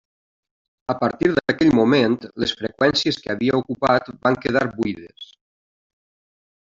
[0.93, 5.29] A partir d’aquell moment, les freqüències que havia ocupat van quedar buides.